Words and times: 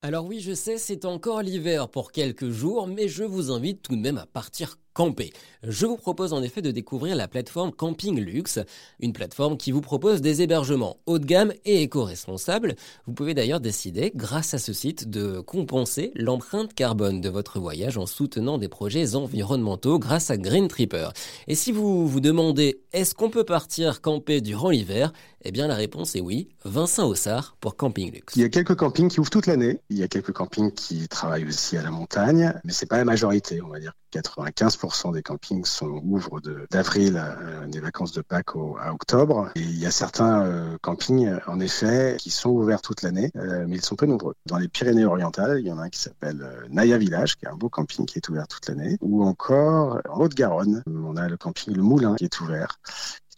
Alors 0.00 0.26
oui, 0.26 0.38
je 0.38 0.54
sais, 0.54 0.78
c'est 0.78 1.04
encore 1.04 1.42
l'hiver 1.42 1.88
pour 1.88 2.12
quelques 2.12 2.50
jours, 2.50 2.86
mais 2.86 3.08
je 3.08 3.24
vous 3.24 3.50
invite 3.50 3.82
tout 3.82 3.96
de 3.96 4.00
même 4.00 4.18
à 4.18 4.26
partir 4.26 4.78
Je 5.62 5.86
vous 5.86 5.96
propose 5.96 6.32
en 6.32 6.42
effet 6.42 6.60
de 6.60 6.72
découvrir 6.72 7.14
la 7.14 7.28
plateforme 7.28 7.70
Camping 7.70 8.18
Luxe, 8.18 8.58
une 8.98 9.12
plateforme 9.12 9.56
qui 9.56 9.70
vous 9.70 9.80
propose 9.80 10.20
des 10.20 10.42
hébergements 10.42 10.96
haut 11.06 11.20
de 11.20 11.24
gamme 11.24 11.52
et 11.64 11.82
éco-responsables. 11.82 12.74
Vous 13.06 13.12
pouvez 13.12 13.34
d'ailleurs 13.34 13.60
décider, 13.60 14.10
grâce 14.14 14.54
à 14.54 14.58
ce 14.58 14.72
site, 14.72 15.08
de 15.08 15.38
compenser 15.38 16.10
l'empreinte 16.16 16.74
carbone 16.74 17.20
de 17.20 17.28
votre 17.28 17.60
voyage 17.60 17.96
en 17.96 18.06
soutenant 18.06 18.58
des 18.58 18.68
projets 18.68 19.14
environnementaux 19.14 20.00
grâce 20.00 20.30
à 20.30 20.36
Green 20.36 20.66
Tripper. 20.66 21.10
Et 21.46 21.54
si 21.54 21.70
vous 21.70 22.08
vous 22.08 22.20
demandez 22.20 22.80
est-ce 22.92 23.14
qu'on 23.14 23.30
peut 23.30 23.44
partir 23.44 24.00
camper 24.00 24.40
durant 24.40 24.70
l'hiver? 24.70 25.12
Eh 25.44 25.52
bien 25.52 25.68
la 25.68 25.76
réponse 25.76 26.16
est 26.16 26.20
oui. 26.20 26.48
Vincent 26.64 27.06
Ossard 27.08 27.56
pour 27.60 27.76
Camping 27.76 28.12
Luxe. 28.12 28.34
Il 28.34 28.42
y 28.42 28.44
a 28.44 28.48
quelques 28.48 28.74
campings 28.74 29.08
qui 29.08 29.20
ouvrent 29.20 29.30
toute 29.30 29.46
l'année. 29.46 29.78
Il 29.90 29.98
y 29.98 30.02
a 30.02 30.08
quelques 30.08 30.32
campings 30.32 30.72
qui 30.72 31.06
travaillent 31.06 31.46
aussi 31.46 31.76
à 31.76 31.82
la 31.82 31.92
montagne, 31.92 32.52
mais 32.64 32.72
c'est 32.72 32.86
pas 32.86 32.96
la 32.96 33.04
majorité, 33.04 33.62
on 33.62 33.68
va 33.68 33.78
dire. 33.78 33.92
95% 34.12 35.12
des 35.12 35.22
campings 35.22 35.64
sont, 35.64 36.00
ouvrent 36.04 36.40
d'avril 36.70 37.16
à, 37.16 37.66
des 37.66 37.80
vacances 37.80 38.12
de 38.12 38.22
Pâques 38.22 38.56
à 38.80 38.92
octobre. 38.92 39.50
Et 39.54 39.60
il 39.60 39.78
y 39.78 39.86
a 39.86 39.90
certains 39.90 40.44
euh, 40.44 40.76
campings, 40.80 41.30
en 41.46 41.60
effet, 41.60 42.16
qui 42.18 42.30
sont 42.30 42.50
ouverts 42.50 42.82
toute 42.82 43.02
l'année, 43.02 43.30
euh, 43.36 43.66
mais 43.68 43.76
ils 43.76 43.84
sont 43.84 43.96
peu 43.96 44.06
nombreux. 44.06 44.34
Dans 44.46 44.58
les 44.58 44.68
Pyrénées-Orientales, 44.68 45.60
il 45.60 45.66
y 45.66 45.72
en 45.72 45.78
a 45.78 45.82
un 45.82 45.88
qui 45.88 46.00
s'appelle 46.00 46.42
euh, 46.42 46.66
Naya 46.70 46.98
Village, 46.98 47.36
qui 47.36 47.44
est 47.44 47.48
un 47.48 47.56
beau 47.56 47.68
camping 47.68 48.06
qui 48.06 48.18
est 48.18 48.28
ouvert 48.28 48.48
toute 48.48 48.68
l'année. 48.68 48.96
Ou 49.00 49.24
encore, 49.24 50.00
en 50.08 50.20
Haute-Garonne, 50.20 50.82
on 50.86 51.16
a 51.16 51.28
le 51.28 51.36
camping 51.36 51.74
Le 51.74 51.82
Moulin 51.82 52.14
qui 52.16 52.24
est 52.24 52.40
ouvert 52.40 52.78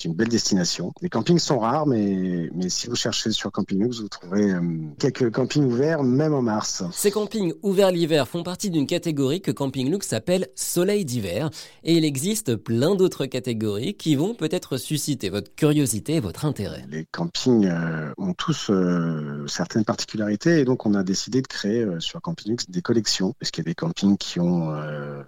c'est 0.01 0.09
une 0.09 0.15
belle 0.15 0.29
destination. 0.29 0.93
Les 1.03 1.11
campings 1.11 1.39
sont 1.39 1.59
rares, 1.59 1.87
mais, 1.87 2.49
mais 2.55 2.71
si 2.71 2.87
vous 2.89 2.97
cherchez 2.97 3.33
sur 3.33 3.53
Camping 3.53 3.87
vous 3.91 4.09
trouverez 4.09 4.51
euh, 4.51 4.61
quelques 4.99 5.31
campings 5.31 5.65
ouverts, 5.65 6.03
même 6.03 6.33
en 6.33 6.43
mars. 6.43 6.85
Ces 6.93 7.11
campings 7.11 7.52
ouverts 7.63 7.91
l'hiver 7.91 8.27
font 8.27 8.43
partie 8.43 8.71
d'une 8.71 8.87
catégorie 8.87 9.43
que 9.43 9.51
Camping 9.51 9.91
Luxe 9.91 10.09
s'appelle 10.09 10.49
Soleil 10.55 11.05
d'hiver. 11.05 11.51
Et 11.85 11.97
il 11.97 12.05
existe 12.05 12.57
plein 12.57 12.95
d'autres 12.95 13.27
catégories 13.27 13.95
qui 13.95 14.15
vont 14.16 14.35
peut-être 14.35 14.79
susciter 14.79 15.29
votre 15.29 15.55
curiosité 15.55 16.15
et 16.15 16.21
votre 16.21 16.46
intérêt. 16.46 16.85
Les 16.89 17.07
campings 17.11 17.67
euh, 17.67 18.13
ont 18.17 18.33
tous 18.33 18.71
euh, 18.71 19.45
certaines 19.49 19.85
particularités 19.85 20.61
et 20.61 20.65
donc 20.65 20.87
on 20.87 20.95
a 20.95 21.02
décidé 21.02 21.43
de 21.43 21.46
créer 21.46 21.87
sur 21.99 22.23
Camping 22.23 22.52
Luxe 22.52 22.71
des 22.71 22.83
collections, 22.83 23.35
parce 23.39 23.51
qu'il 23.51 23.65
y 23.65 23.69
a 23.69 23.71
des 23.71 23.74
campings 23.74 24.17
qui 24.17 24.41
ont 24.41 24.73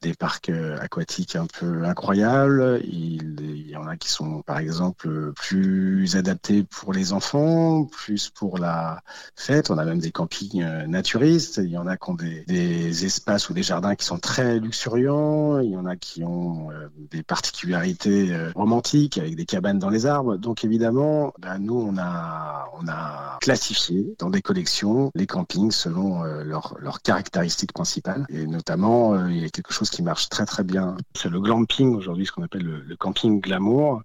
des 0.01 0.15
parcs 0.15 0.51
aquatiques 0.81 1.37
un 1.37 1.47
peu 1.47 1.85
incroyables. 1.85 2.81
Il, 2.85 3.37
il 3.41 3.71
y 3.71 3.77
en 3.77 3.87
a 3.87 3.97
qui 3.97 4.09
sont, 4.09 4.43
par 4.43 4.62
exemple 4.63 5.33
plus 5.35 6.17
adapté 6.17 6.63
pour 6.63 6.93
les 6.93 7.13
enfants, 7.13 7.85
plus 7.85 8.31
pour 8.31 8.59
la 8.59 9.03
fête. 9.37 9.71
On 9.71 9.79
a 9.79 9.85
même 9.85 9.99
des 9.99 10.11
campings 10.11 10.63
euh, 10.63 10.87
naturistes. 10.87 11.61
Il 11.63 11.71
y 11.71 11.77
en 11.77 11.87
a 11.87 11.97
qui 11.97 12.11
ont 12.11 12.15
des, 12.15 13.05
espaces 13.05 13.49
ou 13.49 13.55
des 13.55 13.63
jardins 13.63 13.95
qui 13.95 14.07
sont 14.07 14.19
très 14.19 14.59
luxuriants. 14.59 15.59
Il 15.61 15.71
y 15.71 15.77
en 15.77 15.87
a 15.87 15.97
qui 15.97 16.25
ont 16.25 16.71
euh, 16.71 16.89
des 17.11 17.23
particularités 17.23 18.33
euh, 18.33 18.51
romantiques 18.55 19.19
avec 19.19 19.37
des 19.37 19.47
cabanes 19.47 19.79
dans 19.79 19.91
les 19.91 20.07
arbres. 20.07 20.37
Donc 20.37 20.65
évidemment, 20.65 21.35
ben, 21.39 21.59
nous 21.59 21.79
on 21.79 21.99
a 21.99 22.71
on 22.81 22.89
a 22.89 23.39
classifié 23.41 24.15
dans 24.19 24.31
des 24.31 24.43
collections 24.43 25.11
les 25.15 25.27
campings 25.27 25.73
selon 25.73 26.23
leurs 26.23 27.03
caractéristiques 27.03 27.73
principales. 27.73 28.25
Et 28.29 28.47
notamment, 28.47 29.27
il 29.27 29.39
y 29.39 29.45
a 29.45 29.49
quelque 29.49 29.73
chose 29.73 29.91
qui 29.91 30.03
marche 30.03 30.29
très 30.29 30.47
très 30.47 30.65
bien. 30.65 30.97
C'est 31.15 31.29
le 31.29 31.41
glamping 31.41 31.95
aujourd'hui, 31.95 32.27
ce 32.27 32.33
qu'on 32.33 32.43
appelle 32.43 32.63
le, 32.63 32.81
le 32.81 32.97
camping 32.97 33.41
glamour 33.41 34.03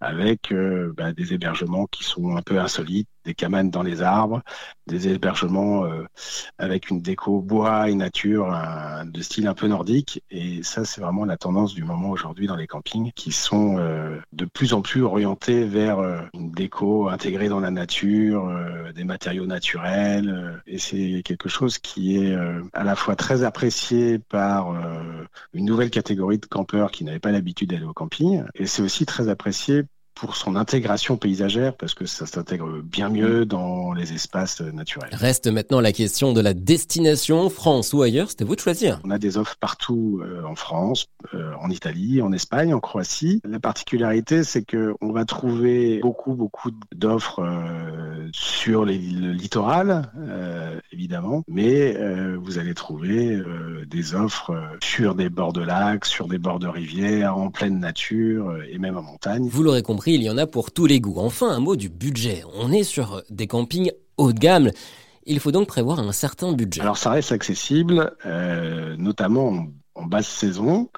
avec 0.00 0.52
euh, 0.52 0.92
bah, 0.96 1.12
des 1.12 1.34
hébergements 1.34 1.86
qui 1.86 2.04
sont 2.04 2.36
un 2.36 2.42
peu 2.42 2.58
insolites, 2.58 3.08
des 3.24 3.34
cabanes 3.34 3.70
dans 3.70 3.82
les 3.82 4.02
arbres, 4.02 4.42
des 4.86 5.08
hébergements 5.08 5.84
euh, 5.84 6.04
avec 6.58 6.90
une 6.90 7.00
déco 7.00 7.40
bois 7.40 7.90
et 7.90 7.94
nature 7.94 8.56
de 9.04 9.22
style 9.22 9.46
un 9.46 9.54
peu 9.54 9.66
nordique. 9.66 10.22
Et 10.30 10.62
ça, 10.62 10.84
c'est 10.84 11.00
vraiment 11.00 11.24
la 11.24 11.36
tendance 11.36 11.74
du 11.74 11.84
moment 11.84 12.10
aujourd'hui 12.10 12.46
dans 12.46 12.56
les 12.56 12.66
campings, 12.66 13.12
qui 13.14 13.32
sont 13.32 13.78
euh, 13.78 14.18
de 14.32 14.44
plus 14.44 14.72
en 14.72 14.82
plus 14.82 15.02
orientés 15.02 15.64
vers 15.64 15.98
une 16.34 16.50
déco 16.50 17.08
intégrée 17.08 17.48
dans 17.48 17.60
la 17.60 17.70
nature, 17.70 18.50
des 18.94 19.04
matériaux 19.04 19.46
naturels. 19.46 20.62
et 20.66 20.78
c'est 20.78 21.22
quelque 21.24 21.48
chose 21.48 21.78
qui 21.78 22.16
est 22.16 22.34
à 22.72 22.84
la 22.84 22.96
fois 22.96 23.16
très 23.16 23.42
apprécié 23.42 24.18
par 24.18 24.74
une 25.52 25.64
nouvelle 25.64 25.90
catégorie 25.90 26.38
de 26.38 26.46
campeurs 26.46 26.90
qui 26.90 27.04
n'avaient 27.04 27.18
pas 27.18 27.32
l'habitude 27.32 27.70
d'aller 27.70 27.84
au 27.84 27.92
camping, 27.92 28.42
et 28.54 28.66
c'est 28.66 28.82
aussi 28.82 29.06
très 29.06 29.28
apprécié 29.28 29.84
pour 30.20 30.36
son 30.36 30.54
intégration 30.54 31.16
paysagère, 31.16 31.74
parce 31.74 31.94
que 31.94 32.04
ça 32.04 32.26
s'intègre 32.26 32.82
bien 32.82 33.08
mieux 33.08 33.46
dans 33.46 33.94
les 33.94 34.12
espaces 34.12 34.60
naturels. 34.60 35.08
Reste 35.12 35.46
maintenant 35.46 35.80
la 35.80 35.92
question 35.92 36.34
de 36.34 36.42
la 36.42 36.52
destination, 36.52 37.48
France 37.48 37.94
ou 37.94 38.02
ailleurs, 38.02 38.28
c'était 38.28 38.44
vous 38.44 38.54
de 38.54 38.60
choisir. 38.60 39.00
On 39.02 39.10
a 39.10 39.18
des 39.18 39.38
offres 39.38 39.56
partout 39.58 40.20
euh, 40.22 40.42
en 40.44 40.56
France, 40.56 41.06
euh, 41.32 41.52
en 41.58 41.70
Italie, 41.70 42.20
en 42.20 42.32
Espagne, 42.32 42.74
en 42.74 42.80
Croatie. 42.80 43.40
La 43.48 43.60
particularité, 43.60 44.44
c'est 44.44 44.62
que 44.62 44.94
on 45.00 45.10
va 45.10 45.24
trouver 45.24 46.00
beaucoup, 46.00 46.34
beaucoup 46.34 46.70
d'offres 46.94 47.42
euh, 47.42 48.28
sur 48.32 48.84
les, 48.84 48.98
le 48.98 49.32
littoral, 49.32 50.12
évidemment, 50.92 51.42
mais 51.48 51.96
vous 52.36 52.58
allez 52.58 52.74
trouver 52.74 53.40
des 53.86 54.14
offres 54.14 54.52
sur 54.82 55.14
des 55.14 55.28
bords 55.28 55.52
de 55.52 55.62
lacs, 55.62 56.04
sur 56.04 56.28
des 56.28 56.38
bords 56.38 56.58
de 56.58 56.68
rivières, 56.68 57.36
en 57.36 57.50
pleine 57.50 57.78
nature 57.78 58.56
et 58.68 58.78
même 58.78 58.96
en 58.96 59.02
montagne. 59.02 59.48
Vous 59.48 59.62
l'aurez 59.62 59.82
compris, 59.82 60.14
il 60.14 60.22
y 60.22 60.30
en 60.30 60.38
a 60.38 60.46
pour 60.46 60.72
tous 60.72 60.86
les 60.86 61.00
goûts. 61.00 61.18
Enfin, 61.18 61.50
un 61.50 61.60
mot 61.60 61.76
du 61.76 61.88
budget. 61.88 62.42
On 62.54 62.72
est 62.72 62.84
sur 62.84 63.22
des 63.30 63.46
campings 63.46 63.90
haut 64.16 64.32
de 64.32 64.38
gamme. 64.38 64.70
Il 65.26 65.38
faut 65.40 65.52
donc 65.52 65.68
prévoir 65.68 66.00
un 66.00 66.12
certain 66.12 66.52
budget. 66.52 66.80
Alors 66.80 66.96
ça 66.96 67.10
reste 67.10 67.32
accessible, 67.32 68.12
euh, 68.26 68.96
notamment 68.96 69.66
en 69.94 70.06
basse 70.06 70.28
saison, 70.28 70.88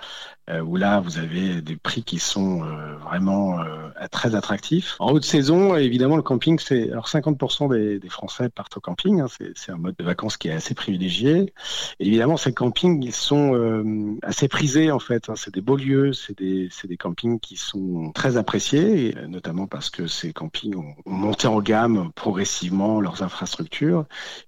euh, 0.48 0.60
où 0.60 0.76
là 0.76 1.00
vous 1.00 1.18
avez 1.18 1.60
des 1.60 1.76
prix 1.76 2.02
qui 2.02 2.18
sont 2.18 2.62
euh, 2.62 2.96
vraiment 2.96 3.60
euh, 3.60 3.81
très 4.08 4.34
attractifs. 4.34 4.96
En 4.98 5.12
haute 5.12 5.24
saison, 5.24 5.76
évidemment, 5.76 6.16
le 6.16 6.22
camping, 6.22 6.58
c'est 6.58 6.90
alors 6.90 7.08
50% 7.08 8.00
des, 8.00 8.08
Français 8.08 8.48
partent 8.48 8.76
au 8.76 8.80
camping. 8.80 9.20
Hein, 9.20 9.26
c'est 9.54 9.72
un 9.72 9.76
mode 9.76 9.96
de 9.96 10.04
vacances 10.04 10.36
qui 10.36 10.48
est 10.48 10.52
assez 10.52 10.74
privilégié. 10.74 11.52
Évidemment, 11.98 12.36
ces 12.36 12.52
campings, 12.52 13.02
ils 13.02 13.12
sont 13.12 14.18
assez 14.22 14.48
prisés 14.48 14.90
en 14.90 14.98
fait. 14.98 15.28
Hein, 15.28 15.34
c'est 15.36 15.52
des 15.52 15.60
beaux 15.60 15.76
lieux, 15.76 16.12
c'est 16.12 16.36
des, 16.36 16.68
des 16.84 16.96
campings 16.96 17.40
qui 17.40 17.56
sont 17.56 18.12
très 18.12 18.36
appréciés, 18.36 19.08
et, 19.08 19.26
notamment 19.28 19.66
parce 19.66 19.90
que 19.90 20.06
ces 20.06 20.32
campings 20.32 20.76
ont, 20.76 20.94
ont, 21.06 21.12
monté 21.12 21.46
en 21.46 21.60
gamme 21.60 22.10
progressivement 22.14 23.00
leurs 23.00 23.22
infrastructures. 23.22 24.04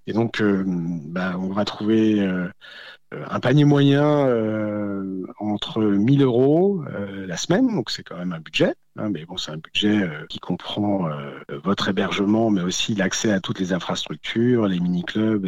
Et 0.07 0.13
donc, 0.13 0.41
bah, 0.41 1.35
on 1.39 1.49
va 1.49 1.65
trouver 1.65 2.25
un 3.11 3.39
panier 3.39 3.65
moyen 3.65 4.27
euh, 4.27 5.23
entre 5.39 5.81
1000 5.81 6.23
euros 6.23 6.83
euh, 6.89 7.27
la 7.27 7.37
semaine, 7.37 7.67
donc 7.67 7.89
c'est 7.91 8.03
quand 8.03 8.17
même 8.17 8.33
un 8.33 8.39
budget. 8.39 8.73
Hein, 8.97 9.09
mais 9.09 9.25
bon, 9.25 9.35
c'est 9.35 9.51
un 9.51 9.57
budget 9.57 10.03
euh, 10.03 10.25
qui 10.29 10.39
comprend 10.39 11.09
votre 11.63 11.89
hébergement, 11.89 12.49
mais 12.49 12.61
aussi 12.61 12.95
l'accès 12.95 13.31
à 13.31 13.39
toutes 13.39 13.59
les 13.59 13.73
infrastructures, 13.73 14.67
les 14.67 14.79
mini-clubs 14.79 15.45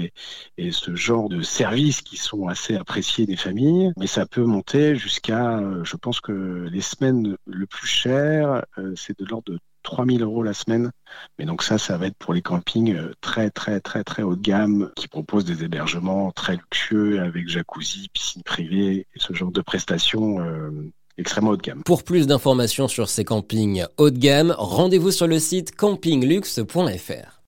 et, 0.57 0.71
ce 0.71 0.95
genre 0.95 1.29
de 1.29 1.41
services 1.41 2.01
qui 2.01 2.17
sont 2.17 2.47
assez 2.47 2.75
appréciés 2.75 3.25
des 3.25 3.37
familles. 3.37 3.93
Mais 3.97 4.07
ça 4.07 4.25
peut 4.25 4.43
monter 4.43 4.95
jusqu'à, 4.95 5.61
je 5.83 5.95
pense 5.95 6.19
que 6.19 6.67
les 6.69 6.81
semaines 6.81 7.37
le 7.45 7.65
plus 7.65 7.87
cher, 7.87 8.65
c'est 8.95 9.17
de 9.17 9.25
l'ordre 9.25 9.53
de 9.53 9.59
3000 9.87 10.21
euros 10.21 10.43
la 10.43 10.53
semaine. 10.53 10.91
Mais 11.39 11.45
donc 11.45 11.63
ça, 11.63 11.77
ça 11.77 11.97
va 11.97 12.07
être 12.07 12.17
pour 12.17 12.33
les 12.33 12.41
campings 12.41 12.93
euh, 12.93 13.13
très 13.21 13.49
très 13.49 13.79
très 13.79 14.03
très 14.03 14.21
haut 14.21 14.35
de 14.35 14.41
gamme 14.41 14.91
qui 14.97 15.07
proposent 15.07 15.45
des 15.45 15.63
hébergements 15.63 16.31
très 16.31 16.57
luxueux 16.57 17.21
avec 17.21 17.47
jacuzzi, 17.47 18.09
piscine 18.11 18.43
privée 18.43 19.07
et 19.15 19.19
ce 19.19 19.33
genre 19.33 19.51
de 19.51 19.61
prestations 19.61 20.41
euh, 20.41 20.91
extrêmement 21.17 21.51
haut 21.51 21.57
de 21.57 21.61
gamme. 21.61 21.83
Pour 21.83 22.03
plus 22.03 22.27
d'informations 22.27 22.89
sur 22.89 23.07
ces 23.07 23.23
campings 23.23 23.85
haut 23.97 24.09
de 24.09 24.19
gamme, 24.19 24.53
rendez-vous 24.57 25.11
sur 25.11 25.25
le 25.25 25.39
site 25.39 25.73
campingluxe.fr. 25.73 27.33